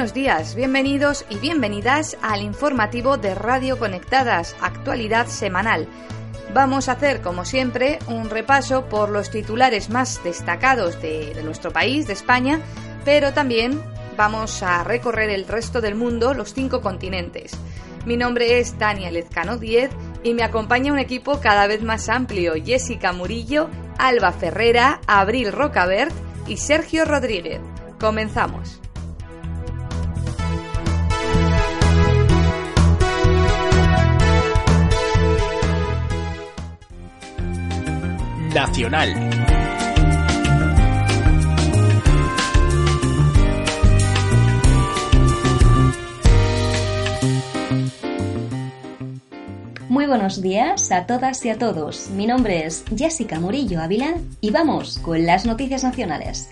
[0.00, 5.86] Buenos días, bienvenidos y bienvenidas al informativo de Radio Conectadas, actualidad semanal.
[6.54, 12.06] Vamos a hacer, como siempre, un repaso por los titulares más destacados de, nuestro país,
[12.06, 12.62] de España,
[13.04, 13.78] pero también
[14.16, 17.52] vamos a recorrer el resto del mundo, los cinco continentes.
[18.06, 19.90] Mi nombre es Tania Lezcano Diez
[20.22, 26.14] y me acompaña un equipo cada vez más amplio, Jessica Murillo, Alba Ferrera, Abril Rocabert
[26.46, 27.60] y Sergio Rodríguez.
[28.00, 28.80] Comenzamos.
[49.88, 52.10] Muy buenos días a todas y a todos.
[52.10, 56.50] Mi nombre es Jessica Murillo Ávila y vamos con las noticias nacionales.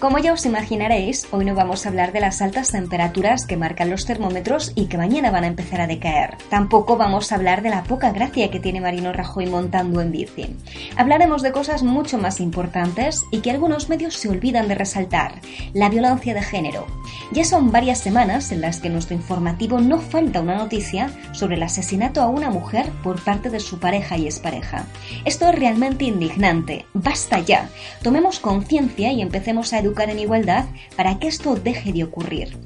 [0.00, 3.90] Como ya os imaginaréis, hoy no vamos a hablar de las altas temperaturas que marcan
[3.90, 6.38] los termómetros y que mañana van a empezar a decaer.
[6.48, 10.56] Tampoco vamos a hablar de la poca gracia que tiene Marino Rajoy montando en bici.
[10.96, 15.42] Hablaremos de cosas mucho más importantes y que algunos medios se olvidan de resaltar,
[15.74, 16.86] la violencia de género.
[17.32, 21.62] Ya son varias semanas en las que nuestro informativo no falta una noticia sobre el
[21.62, 24.86] asesinato a una mujer por parte de su pareja y expareja.
[25.26, 26.86] Esto es realmente indignante.
[26.94, 27.68] Basta ya.
[28.02, 32.56] Tomemos conciencia y empecemos a educar en igualdad para que esto deje de ocurrir.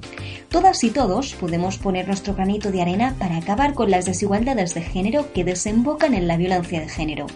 [0.49, 4.83] Todas y todos podemos poner nuestro granito de arena para acabar con las desigualdades de
[4.83, 7.27] género que desembocan en la violencia de género.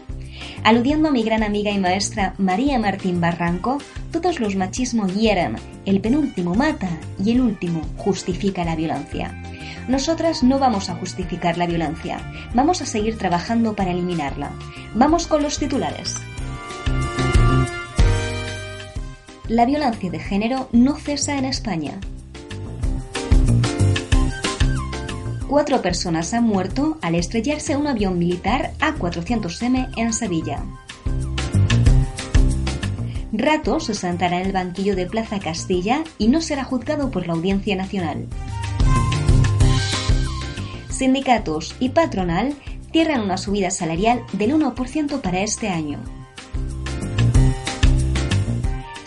[0.62, 3.78] Aludiendo a mi gran amiga y maestra María Martín Barranco,
[4.12, 6.91] todos los machismos hieren, el penúltimo mata
[7.22, 9.34] y el último justifica la violencia.
[9.88, 12.20] Nosotras no vamos a justificar la violencia,
[12.55, 14.53] vamos a seguir trabajando para eliminarla.
[14.94, 16.15] Vamos con los titulares.
[19.48, 21.98] La violencia de género no cesa en España.
[25.48, 30.62] Cuatro personas han muerto al estrellarse un avión militar A400M en Sevilla.
[33.32, 37.32] Rato se sentará en el banquillo de Plaza Castilla y no será juzgado por la
[37.32, 38.26] Audiencia Nacional.
[40.91, 42.54] Sindicatos y patronal
[42.92, 46.17] cierran una subida salarial del 1% para este año.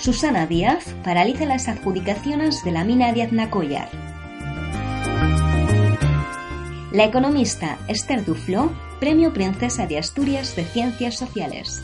[0.02, 3.88] Susana Díaz paraliza las adjudicaciones de la mina de Aznacollar.
[6.92, 11.84] La economista Esther Duflo, Premio Princesa de Asturias de Ciencias Sociales.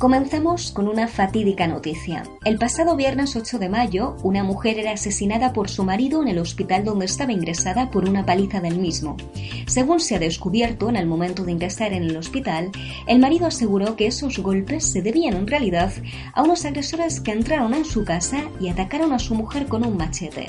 [0.00, 2.22] Comenzamos con una fatídica noticia.
[2.46, 6.38] El pasado viernes 8 de mayo, una mujer era asesinada por su marido en el
[6.38, 9.18] hospital donde estaba ingresada por una paliza del mismo.
[9.66, 12.70] Según se ha descubierto en el momento de ingresar en el hospital,
[13.06, 15.92] el marido aseguró que esos golpes se debían en realidad
[16.32, 19.98] a unos agresores que entraron en su casa y atacaron a su mujer con un
[19.98, 20.46] machete.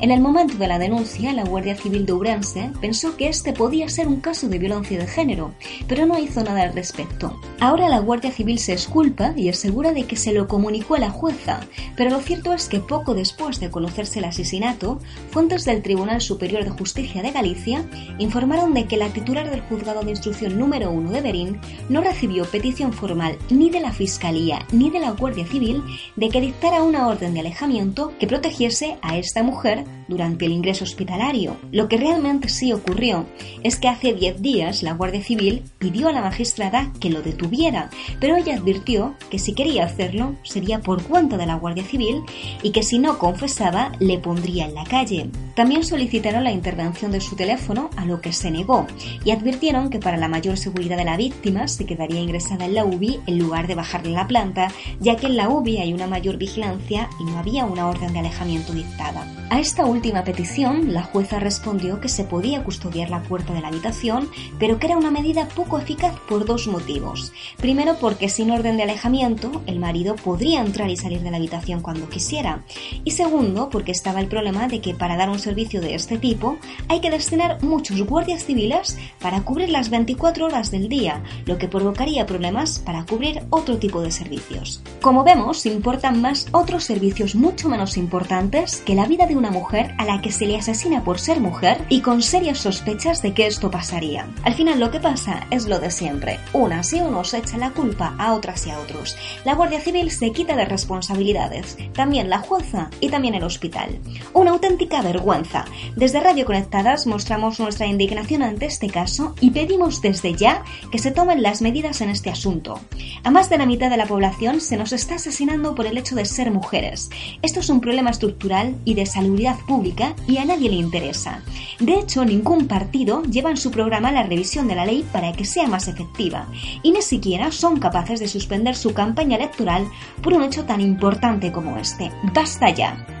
[0.00, 3.88] En el momento de la denuncia, la Guardia Civil de Ourense pensó que este podía
[3.88, 5.52] ser un caso de violencia de género,
[5.88, 7.38] pero no hizo nada al respecto.
[7.60, 11.10] Ahora la Guardia Civil se disculpa y asegura de que se lo comunicó a la
[11.10, 11.66] jueza,
[11.96, 15.00] pero lo cierto es que poco después de conocerse el asesinato,
[15.32, 17.84] fuentes del Tribunal Superior de Justicia de Galicia
[18.20, 22.44] informaron de que la titular del juzgado de instrucción número 1 de Berín no recibió
[22.44, 25.82] petición formal ni de la Fiscalía ni de la Guardia Civil
[26.14, 30.84] de que dictara una orden de alejamiento que protegiese a esta mujer durante el ingreso
[30.84, 31.56] hospitalario.
[31.70, 33.26] Lo que realmente sí ocurrió
[33.62, 37.90] es que hace 10 días la Guardia Civil pidió a la magistrada que lo detuviera,
[38.20, 42.22] pero ella advirtió que si quería hacerlo sería por cuenta de la Guardia Civil
[42.62, 45.30] y que si no confesaba le pondría en la calle.
[45.54, 48.86] También solicitaron la intervención de su teléfono, a lo que se negó,
[49.24, 52.84] y advirtieron que para la mayor seguridad de la víctima se quedaría ingresada en la
[52.84, 54.68] UBI en lugar de bajarle la planta,
[55.00, 58.20] ya que en la UBI hay una mayor vigilancia y no había una orden de
[58.20, 59.26] alejamiento dictada.
[59.50, 64.28] A esta petición, la jueza respondió que se podía custodiar la puerta de la habitación,
[64.58, 67.32] pero que era una medida poco eficaz por dos motivos.
[67.58, 71.80] Primero, porque sin orden de alejamiento, el marido podría entrar y salir de la habitación
[71.80, 72.64] cuando quisiera.
[73.04, 76.58] Y segundo, porque estaba el problema de que para dar un servicio de este tipo
[76.88, 81.68] hay que destinar muchos guardias civiles para cubrir las 24 horas del día, lo que
[81.68, 84.82] provocaría problemas para cubrir otro tipo de servicios.
[85.00, 89.87] Como vemos, importan más otros servicios mucho menos importantes que la vida de una mujer
[89.96, 93.46] a la que se le asesina por ser mujer y con serias sospechas de que
[93.46, 94.26] esto pasaría.
[94.44, 96.38] Al final lo que pasa es lo de siempre.
[96.52, 99.16] Unas y unos echa la culpa a otras y a otros.
[99.44, 103.98] La Guardia Civil se quita de responsabilidades, también la jueza y también el hospital.
[104.34, 105.64] Una auténtica vergüenza.
[105.96, 111.10] Desde Radio Conectadas mostramos nuestra indignación ante este caso y pedimos desde ya que se
[111.10, 112.80] tomen las medidas en este asunto.
[113.24, 116.14] A más de la mitad de la población se nos está asesinando por el hecho
[116.14, 117.10] de ser mujeres.
[117.42, 119.77] Esto es un problema estructural y de salubridad pública
[120.26, 121.42] y a nadie le interesa.
[121.78, 125.44] De hecho, ningún partido lleva en su programa la revisión de la ley para que
[125.44, 126.46] sea más efectiva
[126.82, 129.86] y ni siquiera son capaces de suspender su campaña electoral
[130.22, 132.10] por un hecho tan importante como este.
[132.34, 133.17] ¡Basta ya!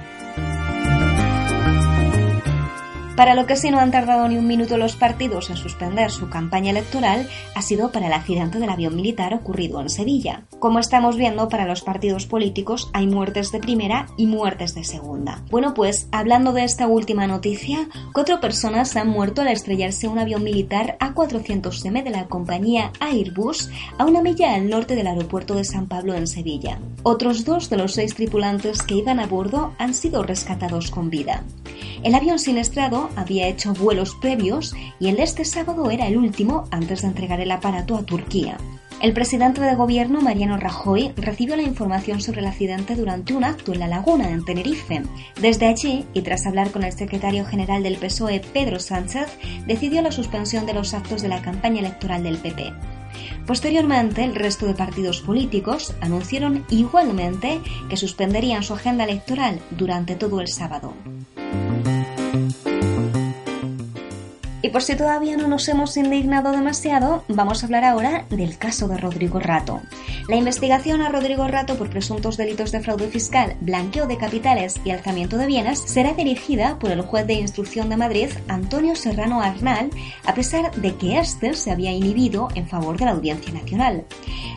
[3.18, 6.28] Para lo que sí no han tardado ni un minuto los partidos en suspender su
[6.30, 10.44] campaña electoral ha sido para el accidente del avión militar ocurrido en Sevilla.
[10.60, 15.42] Como estamos viendo, para los partidos políticos hay muertes de primera y muertes de segunda.
[15.50, 20.44] Bueno, pues hablando de esta última noticia, cuatro personas han muerto al estrellarse un avión
[20.44, 23.68] militar A400M de la compañía Airbus
[23.98, 26.78] a una milla al norte del aeropuerto de San Pablo en Sevilla.
[27.02, 31.42] Otros dos de los seis tripulantes que iban a bordo han sido rescatados con vida.
[32.02, 37.02] El avión siniestrado había hecho vuelos previos y el este sábado era el último antes
[37.02, 38.56] de entregar el aparato a Turquía.
[39.00, 43.72] El presidente de gobierno, Mariano Rajoy, recibió la información sobre el accidente durante un acto
[43.72, 45.02] en La Laguna, en Tenerife.
[45.40, 49.28] Desde allí, y tras hablar con el secretario general del PSOE, Pedro Sánchez,
[49.68, 52.72] decidió la suspensión de los actos de la campaña electoral del PP.
[53.46, 60.40] Posteriormente, el resto de partidos políticos anunciaron igualmente que suspenderían su agenda electoral durante todo
[60.40, 60.92] el sábado.
[64.60, 68.86] Y por si todavía no nos hemos indignado demasiado, vamos a hablar ahora del caso
[68.86, 69.80] de Rodrigo Rato.
[70.28, 74.90] La investigación a Rodrigo Rato por presuntos delitos de fraude fiscal, blanqueo de capitales y
[74.90, 79.90] alzamiento de bienes será dirigida por el juez de instrucción de Madrid, Antonio Serrano Arnal,
[80.26, 84.04] a pesar de que éste se había inhibido en favor de la Audiencia Nacional.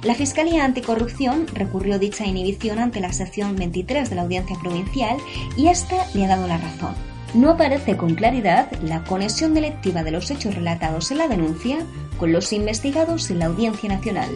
[0.04, 5.16] La Fiscalía Anticorrupción recurrió dicha inhibición ante la sección 23 de la Audiencia Provincial
[5.56, 10.12] y ésta le ha dado la razón no aparece con claridad la conexión delictiva de
[10.12, 11.80] los hechos relatados en la denuncia
[12.22, 14.30] con los investigados en la Audiencia Nacional.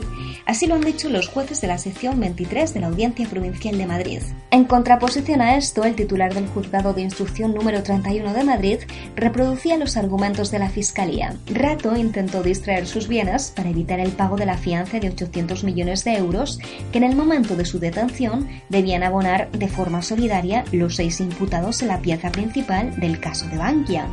[0.48, 3.86] Así lo han dicho los jueces de la sección 23 de la Audiencia Provincial de
[3.86, 4.22] Madrid.
[4.50, 8.80] En contraposición a esto, el titular del Juzgado de Instrucción número 31 de Madrid
[9.16, 11.36] reproducía los argumentos de la Fiscalía.
[11.46, 16.04] Rato intentó distraer sus bienes para evitar el pago de la fianza de 800 millones
[16.06, 16.58] de euros
[16.92, 21.84] que en el momento de su detención debían abonar de forma solidaria los seis imputados
[21.84, 24.08] en la pieza principal del caso de Bankia.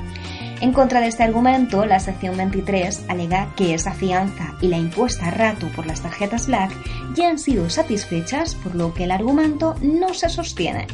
[0.63, 5.27] En contra de este argumento, la sección 23 alega que esa fianza y la impuesta
[5.27, 6.71] a rato por las tarjetas Black
[7.17, 10.87] ya han sido satisfechas, por lo que el argumento no se sostiene.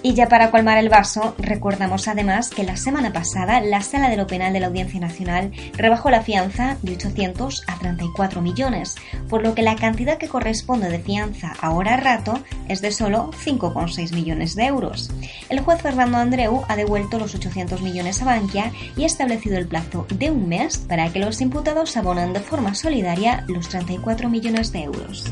[0.00, 4.16] Y ya para colmar el vaso, recordamos además que la semana pasada la Sala de
[4.16, 8.94] lo Penal de la Audiencia Nacional rebajó la fianza de 800 a 34 millones,
[9.28, 12.38] por lo que la cantidad que corresponde de fianza ahora a rato
[12.68, 15.10] es de solo 5,6 millones de euros.
[15.48, 19.66] El juez Fernando Andreu ha devuelto los 800 millones a Bankia y ha establecido el
[19.66, 24.70] plazo de un mes para que los imputados abonen de forma solidaria los 34 millones
[24.70, 25.24] de euros.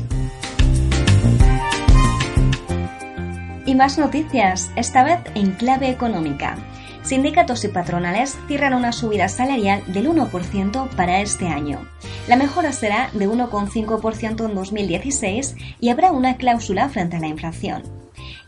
[3.77, 6.57] Más noticias, esta vez en clave económica.
[7.03, 11.87] Sindicatos y patronales cierran una subida salarial del 1% para este año.
[12.27, 17.96] La mejora será de 1,5% en 2016 y habrá una cláusula frente a la inflación.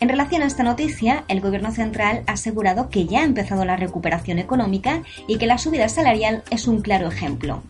[0.02, 3.76] En relación a esta noticia, el Gobierno central ha asegurado que ya ha empezado la
[3.76, 7.64] recuperación económica y que la subida salarial es un claro ejemplo.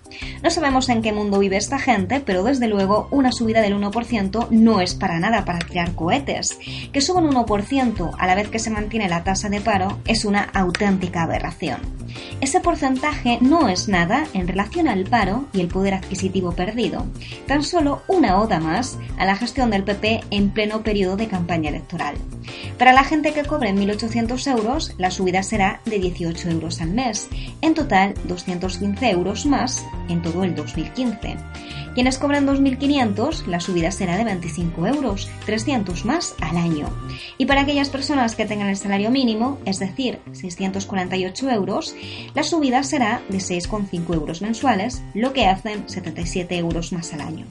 [0.43, 4.49] No sabemos en qué mundo vive esta gente, pero desde luego una subida del 1%
[4.51, 6.59] no es para nada para tirar cohetes.
[6.93, 10.23] Que suba un 1% a la vez que se mantiene la tasa de paro es
[10.23, 11.79] una auténtica aberración.
[12.41, 17.07] Ese porcentaje no es nada en relación al paro y el poder adquisitivo perdido,
[17.47, 21.69] tan solo una oda más a la gestión del PP en pleno periodo de campaña
[21.69, 22.18] electoral.
[22.77, 27.27] Para la gente que cobre 1.800 euros, la subida será de 18 euros al mes,
[27.61, 31.35] en total 215 euros más en todo el 2015.
[31.93, 36.87] Quienes cobran 2.500, la subida será de 25 euros, 300 más al año.
[37.37, 41.95] Y para aquellas personas que tengan el salario mínimo, es decir, 648 euros,
[42.33, 47.45] la subida será de 6,5 euros mensuales, lo que hacen 77 euros más al año.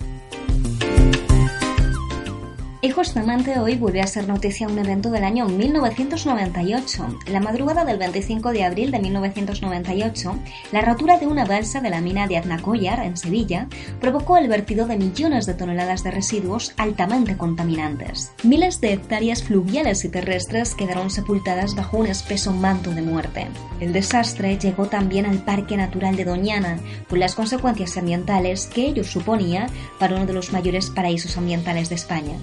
[2.81, 7.19] Y justamente hoy vuelve a ser noticia un evento del año 1998.
[7.27, 10.39] La madrugada del 25 de abril de 1998,
[10.71, 13.67] la rotura de una balsa de la mina de Aznacoyar, en Sevilla,
[14.01, 18.31] provocó el vertido de millones de toneladas de residuos altamente contaminantes.
[18.45, 23.49] Miles de hectáreas fluviales y terrestres quedaron sepultadas bajo un espeso manto de muerte.
[23.81, 29.03] El desastre llegó también al Parque Natural de Doñana, con las consecuencias ambientales que ello
[29.03, 29.67] suponía
[29.99, 32.37] para uno de los mayores paraísos ambientales de España.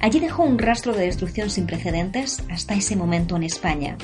[0.00, 3.96] Allí dejó un rastro de destrucción sin precedentes hasta ese momento en España.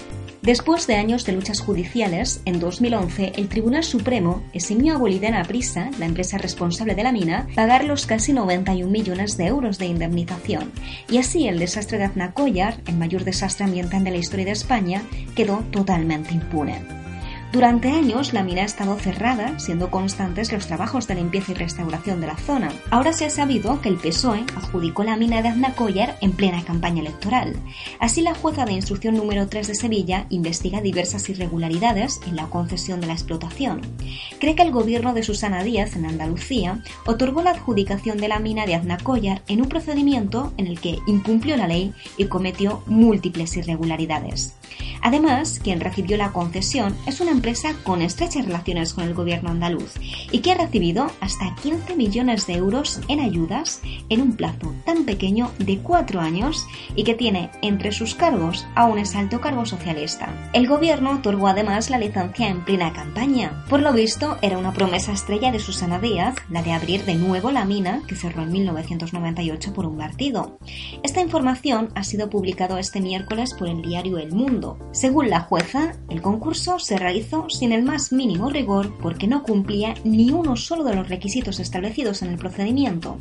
[0.42, 5.90] Después de años de luchas judiciales, en 2011 el Tribunal Supremo eximió a Bolidena Prisa,
[5.98, 10.72] la empresa responsable de la mina, pagar los casi 91 millones de euros de indemnización.
[11.10, 15.02] Y así el desastre de Aznacoyar, el mayor desastre ambiental de la historia de España,
[15.36, 16.99] quedó totalmente impune.
[17.52, 22.20] Durante años la mina ha estado cerrada, siendo constantes los trabajos de limpieza y restauración
[22.20, 22.70] de la zona.
[22.90, 27.00] Ahora se ha sabido que el PSOE adjudicó la mina de Aznacoyar en plena campaña
[27.00, 27.56] electoral.
[27.98, 33.00] Así la jueza de instrucción número 3 de Sevilla investiga diversas irregularidades en la concesión
[33.00, 33.80] de la explotación.
[34.38, 38.64] Cree que el gobierno de Susana Díaz en Andalucía otorgó la adjudicación de la mina
[38.64, 44.54] de Aznacoyar en un procedimiento en el que incumplió la ley y cometió múltiples irregularidades.
[45.02, 49.94] Además, quien recibió la concesión es una empresa con estrechas relaciones con el gobierno andaluz
[50.30, 53.80] y que ha recibido hasta 15 millones de euros en ayudas
[54.10, 56.66] en un plazo tan pequeño de cuatro años
[56.96, 60.50] y que tiene entre sus cargos a un exalto cargo socialista.
[60.52, 63.64] El gobierno otorgó además la licencia en plena campaña.
[63.70, 67.50] Por lo visto, era una promesa estrella de Susana Díaz, la de abrir de nuevo
[67.50, 70.58] la mina que cerró en 1998 por un partido.
[71.02, 74.78] Esta información ha sido publicado este miércoles por el diario El Mundo.
[74.92, 76.98] Según la jueza, el concurso se
[77.48, 82.22] sin el más mínimo rigor porque no cumplía ni uno solo de los requisitos establecidos
[82.22, 83.18] en el procedimiento.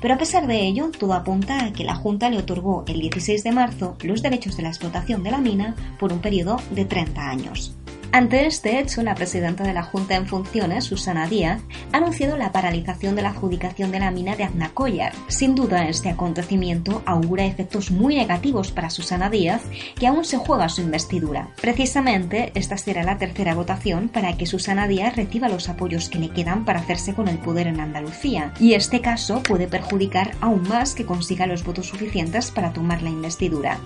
[0.00, 3.44] Pero a pesar de ello, todo apunta a que la Junta le otorgó el 16
[3.44, 7.28] de marzo los derechos de la explotación de la mina por un periodo de 30
[7.28, 7.76] años.
[8.12, 11.62] Ante este hecho, la presidenta de la Junta en funciones, Susana Díaz,
[11.92, 15.12] ha anunciado la paralización de la adjudicación de la mina de Aznacoyar.
[15.28, 19.62] Sin duda, este acontecimiento augura efectos muy negativos para Susana Díaz,
[19.96, 21.50] que aún se juega su investidura.
[21.60, 26.30] Precisamente, esta será la tercera votación para que Susana Díaz reciba los apoyos que le
[26.30, 30.94] quedan para hacerse con el poder en Andalucía, y este caso puede perjudicar aún más
[30.94, 33.78] que consiga los votos suficientes para tomar la investidura.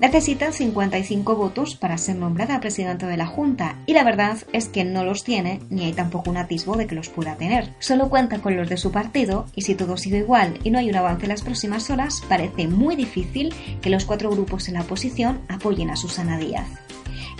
[0.00, 4.84] Necesita 55 votos para ser nombrada presidenta de la Junta y la verdad es que
[4.84, 7.72] no los tiene ni hay tampoco un atisbo de que los pueda tener.
[7.78, 10.88] Solo cuenta con los de su partido y si todo sigue igual y no hay
[10.88, 14.82] un avance en las próximas horas, parece muy difícil que los cuatro grupos en la
[14.82, 16.68] oposición apoyen a Susana Díaz.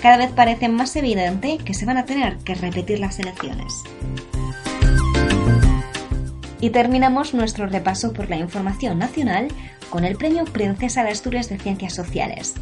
[0.02, 3.82] Cada vez parece más evidente que se van a tener que repetir las elecciones.
[6.60, 9.48] Y terminamos nuestro repaso por la información nacional
[9.88, 12.54] con el Premio Princesa de Asturias de Ciencias Sociales.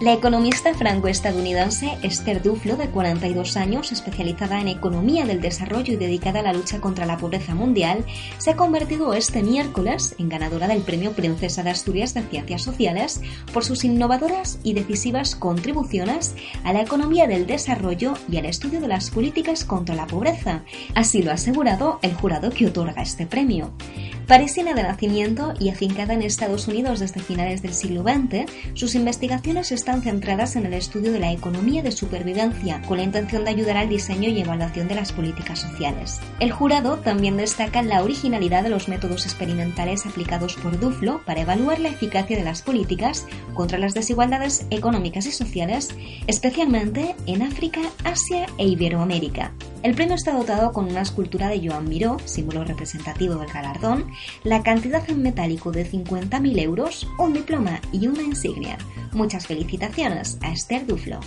[0.00, 6.40] La economista franco-estadounidense Esther Duflo, de 42 años, especializada en economía del desarrollo y dedicada
[6.40, 8.06] a la lucha contra la pobreza mundial,
[8.38, 13.20] se ha convertido este miércoles en ganadora del Premio Princesa de Asturias de Ciencias Sociales
[13.52, 18.88] por sus innovadoras y decisivas contribuciones a la economía del desarrollo y al estudio de
[18.88, 20.62] las políticas contra la pobreza.
[20.94, 23.74] Así lo ha asegurado el jurado que otorga este premio.
[24.30, 29.72] Parisina de nacimiento y afincada en Estados Unidos desde finales del siglo XX, sus investigaciones
[29.72, 33.76] están centradas en el estudio de la economía de supervivencia, con la intención de ayudar
[33.76, 36.20] al diseño y evaluación de las políticas sociales.
[36.38, 41.80] El jurado también destaca la originalidad de los métodos experimentales aplicados por Duflo para evaluar
[41.80, 45.88] la eficacia de las políticas contra las desigualdades económicas y sociales,
[46.28, 49.52] especialmente en África, Asia e Iberoamérica.
[49.82, 54.12] El premio está dotado con una escultura de Joan Miró, símbolo representativo del galardón,
[54.44, 58.78] la cantidad en metálico de 50.000 euros, un diploma y una insignia.
[59.12, 61.20] Muchas felicitaciones a Esther Duflo.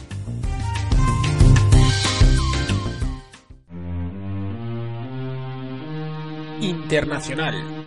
[6.62, 7.84] Internacional.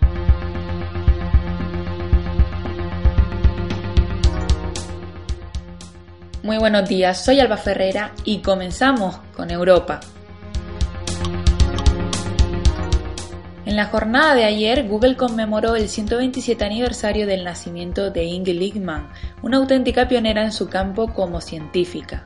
[6.47, 9.99] Muy buenos días, soy Alba Ferrera y comenzamos con Europa.
[13.67, 19.09] En la jornada de ayer, Google conmemoró el 127 aniversario del nacimiento de Inge Lickman,
[19.43, 22.25] una auténtica pionera en su campo como científica.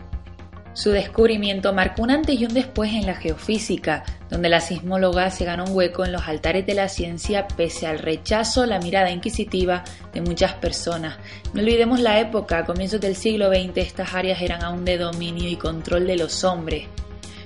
[0.75, 5.47] Su descubrimiento marcó un antes y un después en la geofísica, donde la sismóloga se
[5.47, 9.83] ganó un hueco en los altares de la ciencia pese al rechazo, la mirada inquisitiva
[10.13, 11.17] de muchas personas.
[11.55, 15.49] No olvidemos la época, a comienzos del siglo XX estas áreas eran aún de dominio
[15.49, 16.87] y control de los hombres.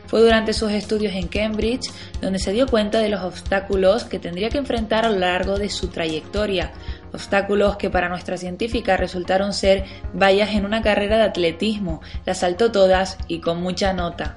[0.07, 4.51] Fue durante sus estudios en Cambridge donde se dio cuenta de los obstáculos que tendría
[4.51, 6.73] que enfrentar a lo largo de su trayectoria,
[7.13, 12.71] obstáculos que para nuestra científica resultaron ser vallas en una carrera de atletismo, las saltó
[12.71, 14.37] todas y con mucha nota.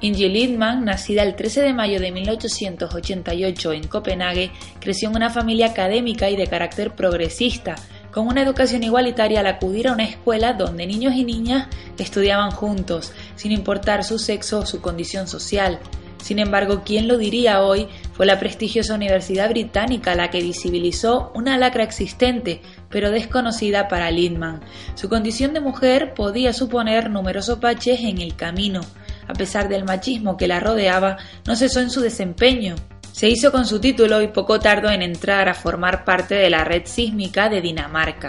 [0.00, 5.66] Inge Lidman, nacida el 13 de mayo de 1888 en Copenhague, creció en una familia
[5.66, 7.74] académica y de carácter progresista,
[8.18, 13.12] con una educación igualitaria al acudir a una escuela donde niños y niñas estudiaban juntos,
[13.36, 15.78] sin importar su sexo o su condición social.
[16.20, 17.86] Sin embargo, ¿quién lo diría hoy?
[18.14, 22.60] Fue la prestigiosa Universidad Británica la que visibilizó una lacra existente,
[22.90, 24.62] pero desconocida para Lindman.
[24.96, 28.80] Su condición de mujer podía suponer numerosos baches en el camino.
[29.28, 32.74] A pesar del machismo que la rodeaba, no cesó en su desempeño.
[33.18, 36.62] Se hizo con su título y poco tardó en entrar a formar parte de la
[36.62, 38.28] red sísmica de Dinamarca.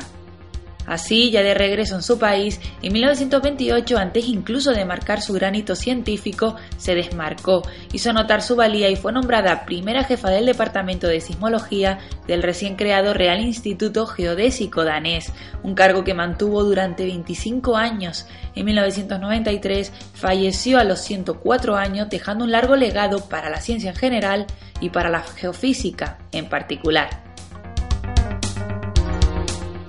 [0.90, 5.76] Así, ya de regreso en su país, en 1928, antes incluso de marcar su granito
[5.76, 7.62] científico, se desmarcó,
[7.94, 12.76] hizo notar su valía y fue nombrada primera jefa del Departamento de Sismología del recién
[12.76, 15.32] creado Real Instituto Geodésico danés,
[15.62, 18.26] un cargo que mantuvo durante 25 años.
[18.56, 23.96] En 1993 falleció a los 104 años, dejando un largo legado para la ciencia en
[23.96, 24.48] general
[24.82, 27.29] y para la geofísica en particular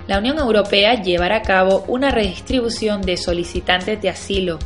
[0.07, 4.59] la Unión Europea llevará a cabo una redistribución de solicitantes de asilo.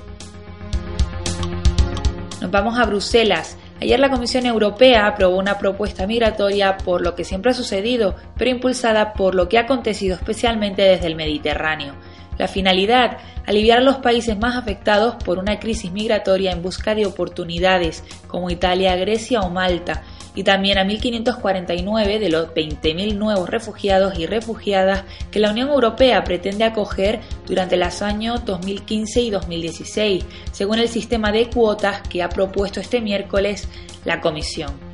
[2.41, 3.57] Nos vamos a Bruselas.
[3.81, 8.51] Ayer la Comisión Europea aprobó una propuesta migratoria por lo que siempre ha sucedido, pero
[8.51, 11.93] impulsada por lo que ha acontecido especialmente desde el Mediterráneo.
[12.37, 17.05] La finalidad, aliviar a los países más afectados por una crisis migratoria en busca de
[17.05, 20.03] oportunidades, como Italia, Grecia o Malta,
[20.35, 26.23] y también a 1.549 de los 20.000 nuevos refugiados y refugiadas que la Unión Europea
[26.23, 32.29] pretende acoger durante los años 2015 y 2016, según el sistema de cuotas que ha
[32.29, 33.67] propuesto este miércoles
[34.03, 34.84] la Comisión.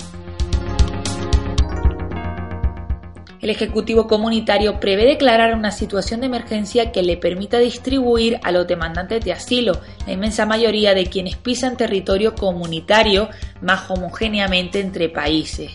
[3.41, 8.67] El Ejecutivo Comunitario prevé declarar una situación de emergencia que le permita distribuir a los
[8.67, 13.29] demandantes de asilo, la inmensa mayoría de quienes pisan territorio comunitario
[13.61, 15.71] más homogéneamente entre países.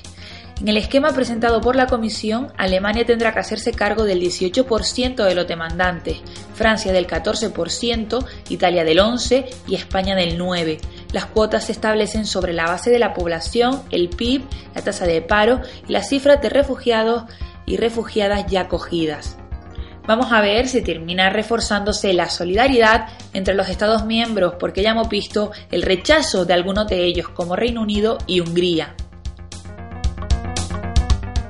[0.59, 5.35] En el esquema presentado por la Comisión, Alemania tendrá que hacerse cargo del 18% de
[5.35, 6.17] los demandantes,
[6.55, 10.81] Francia del 14%, Italia del 11% y España del 9%.
[11.13, 15.21] Las cuotas se establecen sobre la base de la población, el PIB, la tasa de
[15.21, 17.25] paro y las cifras de refugiados
[17.67, 19.37] y refugiadas ya acogidas.
[20.07, 25.09] Vamos a ver si termina reforzándose la solidaridad entre los Estados miembros porque ya hemos
[25.09, 28.95] visto el rechazo de algunos de ellos como Reino Unido y Hungría.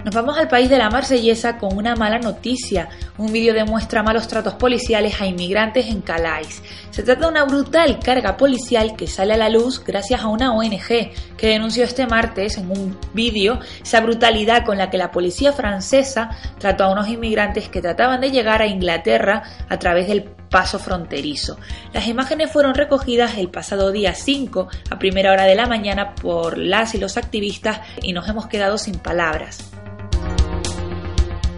[0.07, 2.89] Nos vamos al país de la marsellesa con una mala noticia.
[3.19, 6.63] Un vídeo demuestra malos tratos policiales a inmigrantes en Calais.
[6.91, 10.53] Se trata de una brutal carga policial que sale a la luz gracias a una
[10.53, 15.53] ONG que denunció este martes en un vídeo esa brutalidad con la que la policía
[15.53, 20.79] francesa trató a unos inmigrantes que trataban de llegar a Inglaterra a través del paso
[20.79, 21.59] fronterizo.
[21.93, 26.59] Las imágenes fueron recogidas el pasado día 5 a primera hora de la mañana por
[26.59, 29.73] las y los activistas y nos hemos quedado sin palabras.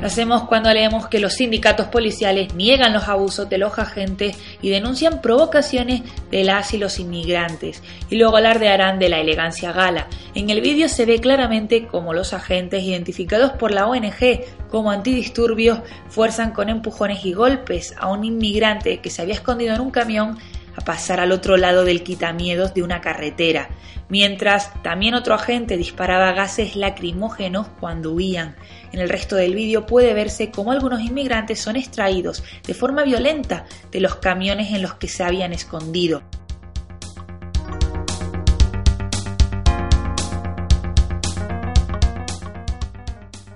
[0.01, 4.71] Lo hacemos cuando leemos que los sindicatos policiales niegan los abusos de los agentes y
[4.71, 10.07] denuncian provocaciones de las y los inmigrantes, y luego alardearán de la elegancia gala.
[10.37, 15.81] En el vídeo se ve claramente cómo los agentes, identificados por la ONG como antidisturbios,
[16.09, 20.39] fuerzan con empujones y golpes a un inmigrante que se había escondido en un camión
[20.79, 23.69] a pasar al otro lado del quitamiedos de una carretera,
[24.09, 28.55] mientras también otro agente disparaba gases lacrimógenos cuando huían.
[28.93, 33.67] En el resto del vídeo puede verse cómo algunos inmigrantes son extraídos de forma violenta
[33.91, 36.23] de los camiones en los que se habían escondido.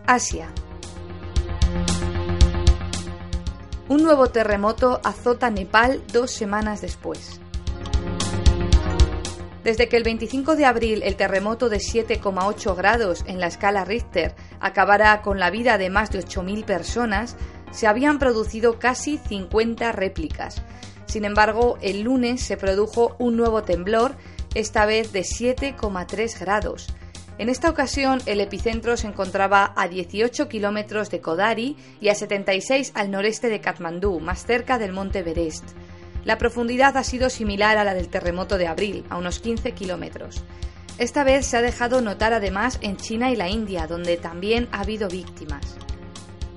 [0.07, 0.49] Asia.
[3.93, 7.39] Un nuevo terremoto azota Nepal dos semanas después.
[9.65, 14.35] Desde que el 25 de abril el terremoto de 7,8 grados en la escala Richter
[14.61, 17.37] acabara con la vida de más de 8.000 personas,
[17.71, 20.63] se habían producido casi 50 réplicas.
[21.05, 24.17] Sin embargo, el lunes se produjo un nuevo temblor,
[24.55, 26.89] esta vez de 7,3 grados.
[27.43, 32.93] En esta ocasión, el epicentro se encontraba a 18 kilómetros de Kodari y a 76
[32.95, 35.65] al noreste de Katmandú, más cerca del monte Everest.
[36.25, 40.45] La profundidad ha sido similar a la del terremoto de abril, a unos 15 kilómetros.
[40.99, 44.83] Esta vez se ha dejado notar además en China y la India, donde también ha
[44.83, 45.77] habido víctimas.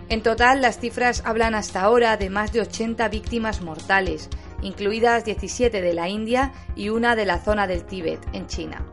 [0.10, 4.30] En total, las cifras hablan hasta ahora de más de 80 víctimas mortales,
[4.62, 8.86] incluidas 17 de la India y una de la zona del Tíbet, en China.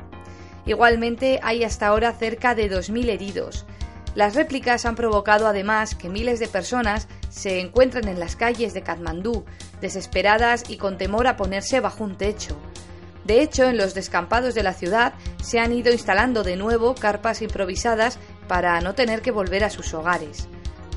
[0.67, 3.67] Igualmente, hay hasta ahora cerca de 2.000 heridos.
[4.15, 8.83] Las réplicas han provocado además que miles de personas se encuentren en las calles de
[8.83, 9.45] Katmandú,
[9.81, 12.59] desesperadas y con temor a ponerse bajo un techo.
[13.25, 17.41] De hecho, en los descampados de la ciudad se han ido instalando de nuevo carpas
[17.41, 20.49] improvisadas para no tener que volver a sus hogares.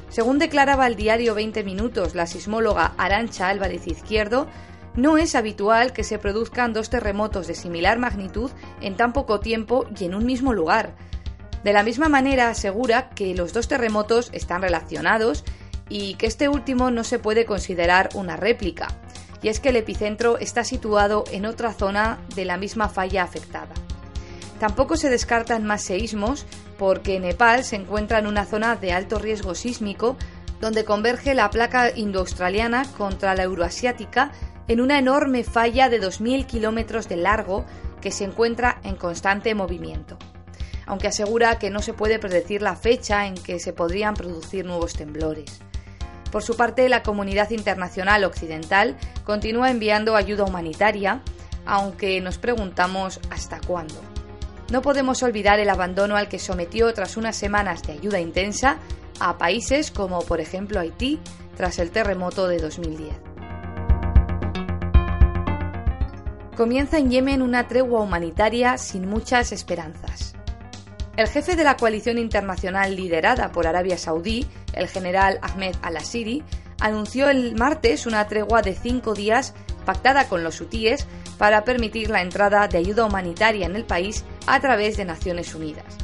[0.10, 4.48] Según declaraba el diario 20 Minutos la sismóloga Arancha Álvarez Izquierdo,
[4.96, 9.86] no es habitual que se produzcan dos terremotos de similar magnitud en tan poco tiempo
[9.98, 10.96] y en un mismo lugar.
[11.64, 15.44] De la misma manera asegura que los dos terremotos están relacionados
[15.90, 18.88] y que este último no se puede considerar una réplica,
[19.42, 23.74] y es que el epicentro está situado en otra zona de la misma falla afectada.
[24.60, 26.46] Tampoco se descartan más seísmos
[26.78, 30.16] porque Nepal se encuentra en una zona de alto riesgo sísmico
[30.62, 34.32] donde converge la placa indoaustraliana contra la euroasiática
[34.68, 37.66] en una enorme falla de 2.000 kilómetros de largo
[38.02, 40.18] que se encuentra en constante movimiento,
[40.86, 44.94] aunque asegura que no se puede predecir la fecha en que se podrían producir nuevos
[44.94, 45.62] temblores.
[46.32, 51.22] Por su parte, la comunidad internacional occidental continúa enviando ayuda humanitaria,
[51.66, 53.96] aunque nos preguntamos hasta cuándo.
[54.72, 58.78] No podemos olvidar el abandono al que sometió tras unas semanas de ayuda intensa
[59.20, 61.20] a países como por ejemplo Haití
[61.56, 63.25] tras el terremoto de 2010.
[66.56, 70.36] Comienza en Yemen una tregua humanitaria sin muchas esperanzas.
[71.18, 76.44] El jefe de la coalición internacional liderada por Arabia Saudí, el general Ahmed al-Asiri,
[76.80, 79.54] anunció el martes una tregua de cinco días
[79.86, 84.62] pactada con los hutíes para permitir la entrada de ayuda humanitaria en el país a
[84.62, 85.98] través de Naciones Unidas.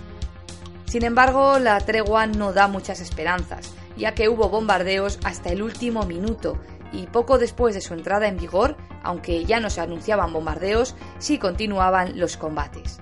[0.86, 6.04] Sin embargo, la tregua no da muchas esperanzas, ya que hubo bombardeos hasta el último
[6.04, 6.58] minuto
[6.92, 11.38] y poco después de su entrada en vigor, aunque ya no se anunciaban bombardeos, sí
[11.38, 13.00] continuaban los combates.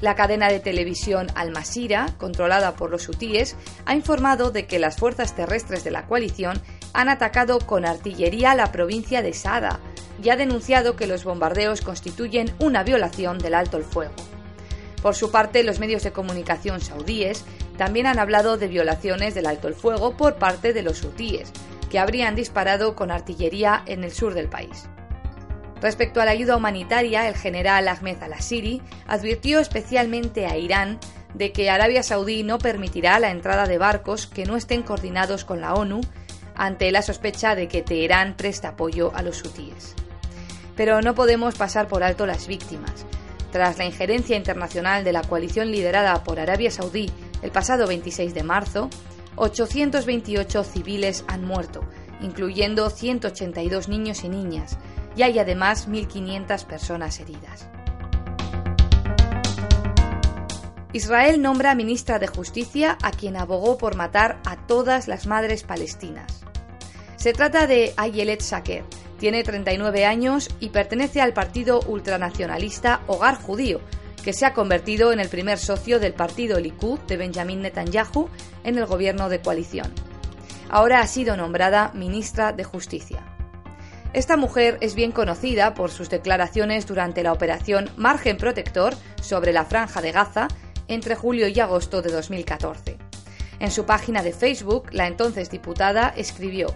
[0.00, 4.96] La cadena de televisión Al Masira, controlada por los hutíes, ha informado de que las
[4.96, 6.60] fuerzas terrestres de la coalición
[6.92, 9.80] han atacado con artillería la provincia de Sada
[10.22, 14.14] y ha denunciado que los bombardeos constituyen una violación del alto el fuego.
[15.00, 17.44] Por su parte, los medios de comunicación saudíes
[17.76, 21.50] también han hablado de violaciones del alto el fuego por parte de los hutíes,
[21.90, 24.88] que habrían disparado con artillería en el sur del país.
[25.84, 30.98] Respecto a la ayuda humanitaria, el general Ahmed al-Assiri advirtió especialmente a Irán
[31.34, 35.60] de que Arabia Saudí no permitirá la entrada de barcos que no estén coordinados con
[35.60, 36.00] la ONU
[36.54, 39.94] ante la sospecha de que Teherán presta apoyo a los hutíes.
[40.74, 43.04] Pero no podemos pasar por alto las víctimas.
[43.52, 48.42] Tras la injerencia internacional de la coalición liderada por Arabia Saudí el pasado 26 de
[48.42, 48.88] marzo,
[49.36, 51.82] 828 civiles han muerto,
[52.22, 54.78] incluyendo 182 niños y niñas,
[55.16, 57.68] y hay además 1.500 personas heridas.
[60.92, 66.44] Israel nombra ministra de Justicia a quien abogó por matar a todas las madres palestinas.
[67.16, 68.84] Se trata de Ayelet Shaker,
[69.18, 73.80] tiene 39 años y pertenece al partido ultranacionalista Hogar Judío,
[74.22, 78.28] que se ha convertido en el primer socio del partido Likud de Benjamin Netanyahu
[78.62, 79.92] en el gobierno de coalición.
[80.70, 83.33] Ahora ha sido nombrada ministra de Justicia.
[84.14, 89.66] Esta mujer es bien conocida por sus declaraciones durante la operación Margen Protector sobre la
[89.66, 90.48] franja de Gaza
[90.88, 92.96] entre julio y agosto de 2014.
[93.58, 96.68] En su página de Facebook, la entonces diputada escribió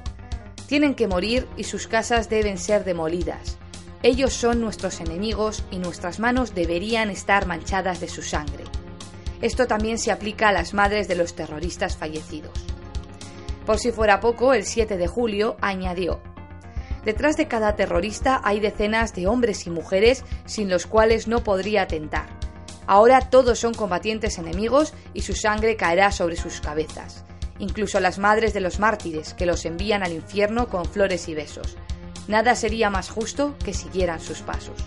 [0.69, 3.57] tienen que morir y sus casas deben ser demolidas.
[4.03, 8.65] Ellos son nuestros enemigos y nuestras manos deberían estar manchadas de su sangre.
[9.41, 12.53] Esto también se aplica a las madres de los terroristas fallecidos.
[13.65, 16.21] Por si fuera poco, el 7 de julio añadió,
[17.09, 21.81] Detrás de cada terrorista hay decenas de hombres y mujeres sin los cuales no podría
[21.81, 22.29] atentar.
[22.87, 27.25] Ahora todos son combatientes enemigos y su sangre caerá sobre sus cabezas,
[27.59, 31.79] incluso las madres de los mártires que los envían al infierno con flores y besos.
[32.27, 34.85] Nada sería más justo que siguieran sus pasos.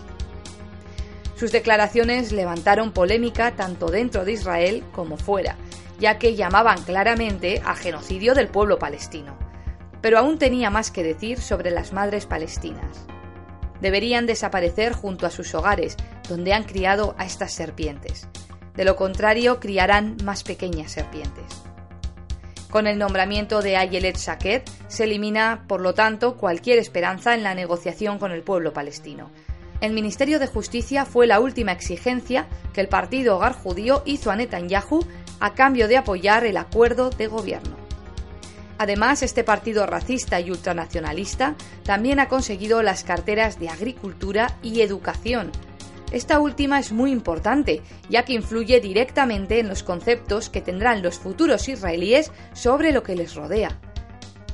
[1.34, 5.56] Sus declaraciones levantaron polémica tanto dentro de Israel como fuera,
[5.98, 9.51] ya que llamaban claramente a genocidio del pueblo palestino.
[10.02, 13.06] Pero aún tenía más que decir sobre las madres palestinas
[13.82, 15.96] deberían desaparecer junto a sus hogares,
[16.28, 18.28] donde han criado a estas serpientes.
[18.74, 21.44] De lo contrario, criarán más pequeñas serpientes.
[22.70, 27.54] Con el nombramiento de Ayelet Shaked se elimina, por lo tanto, cualquier esperanza en la
[27.54, 29.30] negociación con el pueblo palestino.
[29.82, 34.36] El Ministerio de Justicia fue la última exigencia que el partido hogar judío hizo a
[34.36, 35.04] Netanyahu
[35.40, 37.81] a cambio de apoyar el acuerdo de gobierno.
[38.82, 45.52] Además, este partido racista y ultranacionalista también ha conseguido las carteras de Agricultura y Educación.
[46.10, 51.20] Esta última es muy importante, ya que influye directamente en los conceptos que tendrán los
[51.20, 53.78] futuros israelíes sobre lo que les rodea.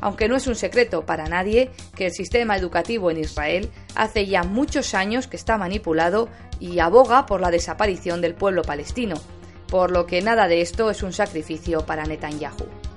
[0.03, 4.43] Aunque no es un secreto para nadie que el sistema educativo en Israel hace ya
[4.43, 6.29] muchos años que está manipulado
[6.61, 9.15] y aboga por la desaparición del pueblo palestino,
[9.69, 12.88] por lo que nada de esto es un sacrificio para Netanyahu.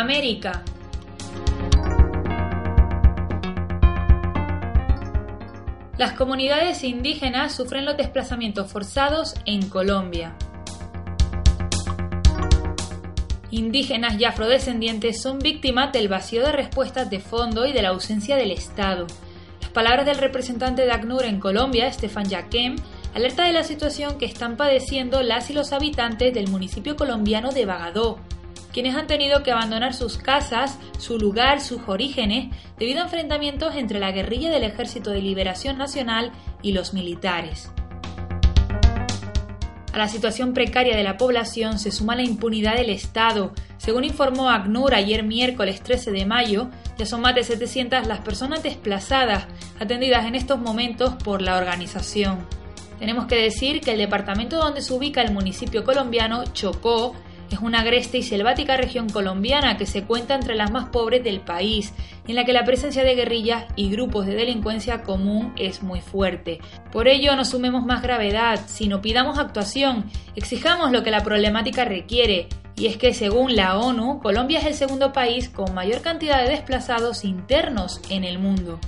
[0.00, 0.62] América.
[5.96, 10.34] Las comunidades indígenas sufren los desplazamientos forzados en Colombia.
[13.50, 18.34] Indígenas y afrodescendientes son víctimas del vacío de respuestas de fondo y de la ausencia
[18.34, 19.06] del Estado.
[19.60, 22.74] Las palabras del representante de ACNUR en Colombia, Estefan Yaquem,
[23.14, 27.64] alerta de la situación que están padeciendo las y los habitantes del municipio colombiano de
[27.64, 28.18] Bagadó,
[28.74, 34.00] quienes han tenido que abandonar sus casas, su lugar, sus orígenes, debido a enfrentamientos entre
[34.00, 37.70] la guerrilla del Ejército de Liberación Nacional y los militares.
[39.92, 43.52] A la situación precaria de la población se suma la impunidad del Estado.
[43.76, 48.64] Según informó ACNUR ayer miércoles 13 de mayo, ya son más de 700 las personas
[48.64, 49.46] desplazadas
[49.78, 52.44] atendidas en estos momentos por la organización.
[52.98, 57.14] Tenemos que decir que el departamento donde se ubica el municipio colombiano, Chocó,
[57.54, 61.40] es una agreste y selvática región colombiana que se cuenta entre las más pobres del
[61.40, 61.94] país,
[62.26, 66.58] en la que la presencia de guerrillas y grupos de delincuencia común es muy fuerte.
[66.92, 72.48] Por ello no sumemos más gravedad, sino pidamos actuación, exijamos lo que la problemática requiere,
[72.76, 76.50] y es que según la ONU, Colombia es el segundo país con mayor cantidad de
[76.50, 78.80] desplazados internos en el mundo.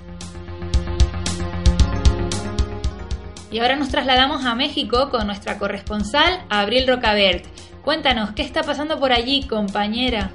[3.50, 7.46] Y ahora nos trasladamos a México con nuestra corresponsal Abril Rocabert.
[7.86, 10.32] Cuéntanos, ¿qué está pasando por allí, compañera?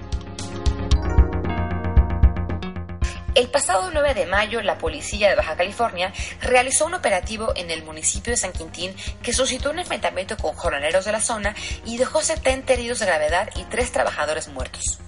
[3.35, 7.83] El pasado 9 de mayo, la policía de Baja California realizó un operativo en el
[7.83, 12.21] municipio de San Quintín que suscitó un enfrentamiento con jornaleros de la zona y dejó
[12.21, 15.01] 70 heridos de gravedad y 3 trabajadores muertos.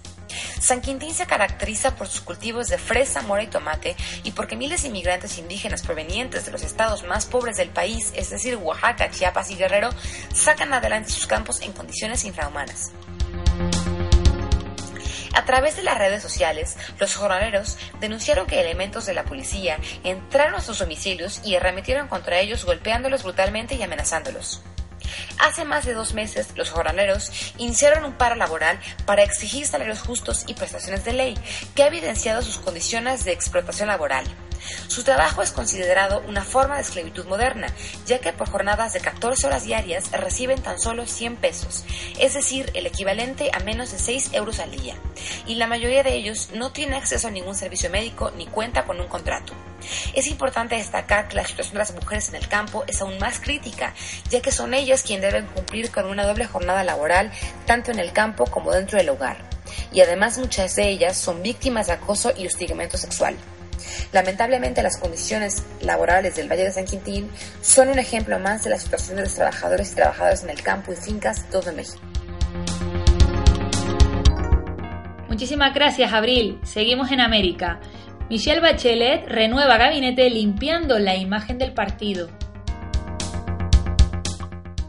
[0.63, 4.83] San Quintín se caracteriza por sus cultivos de fresa, mora y tomate y porque miles
[4.83, 9.51] de inmigrantes indígenas provenientes de los estados más pobres del país, es decir, Oaxaca, Chiapas
[9.51, 9.89] y Guerrero,
[10.33, 12.93] sacan adelante sus campos en condiciones infrahumanas.
[15.33, 20.55] A través de las redes sociales, los jornaleros denunciaron que elementos de la policía entraron
[20.55, 24.61] a sus domicilios y arremetieron contra ellos golpeándolos brutalmente y amenazándolos.
[25.39, 30.43] Hace más de dos meses, los jornaleros iniciaron un paro laboral para exigir salarios justos
[30.47, 31.37] y prestaciones de ley,
[31.75, 34.25] que ha evidenciado sus condiciones de explotación laboral.
[34.87, 37.67] Su trabajo es considerado una forma de esclavitud moderna,
[38.05, 41.85] ya que por jornadas de 14 horas diarias reciben tan solo 100 pesos,
[42.19, 44.95] es decir, el equivalente a menos de 6 euros al día,
[45.45, 48.99] y la mayoría de ellos no tiene acceso a ningún servicio médico ni cuenta con
[48.99, 49.53] un contrato.
[50.13, 53.39] Es importante destacar que la situación de las mujeres en el campo es aún más
[53.39, 53.93] crítica,
[54.29, 57.31] ya que son ellas quienes deben cumplir con una doble jornada laboral,
[57.65, 59.37] tanto en el campo como dentro del hogar.
[59.91, 63.35] Y además muchas de ellas son víctimas de acoso y hostigamiento sexual.
[64.11, 67.29] Lamentablemente las condiciones laborales del Valle de San Quintín
[67.61, 70.93] son un ejemplo más de la situación de los trabajadores y trabajadoras en el campo
[70.93, 71.99] y fincas de todo México.
[75.29, 76.59] Muchísimas gracias, Abril.
[76.63, 77.79] Seguimos en América.
[78.29, 82.29] Michelle Bachelet renueva gabinete limpiando la imagen del partido.